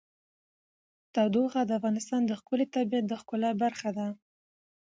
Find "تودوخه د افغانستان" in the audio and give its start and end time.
1.13-2.21